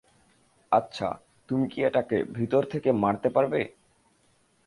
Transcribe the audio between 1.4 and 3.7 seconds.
তুমি কি এটাকে ভিতর থেকে মারতে পারবে?